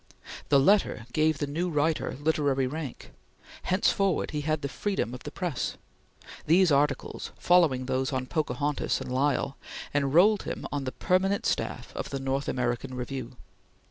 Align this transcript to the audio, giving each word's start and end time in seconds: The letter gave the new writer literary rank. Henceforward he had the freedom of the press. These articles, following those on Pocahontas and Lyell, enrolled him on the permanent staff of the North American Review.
The 0.49 0.59
letter 0.59 1.05
gave 1.13 1.37
the 1.37 1.45
new 1.45 1.69
writer 1.69 2.17
literary 2.19 2.65
rank. 2.65 3.11
Henceforward 3.61 4.31
he 4.31 4.41
had 4.41 4.63
the 4.63 4.67
freedom 4.67 5.13
of 5.13 5.21
the 5.21 5.31
press. 5.31 5.77
These 6.47 6.71
articles, 6.71 7.31
following 7.37 7.85
those 7.85 8.11
on 8.11 8.25
Pocahontas 8.25 8.99
and 8.99 9.11
Lyell, 9.13 9.57
enrolled 9.93 10.41
him 10.41 10.65
on 10.71 10.85
the 10.85 10.91
permanent 10.91 11.45
staff 11.45 11.93
of 11.95 12.09
the 12.09 12.19
North 12.19 12.47
American 12.49 12.95
Review. 12.95 13.37